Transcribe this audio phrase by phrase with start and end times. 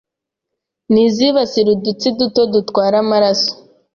[0.91, 3.51] n’izibasira udutsi duto dutwara amaraso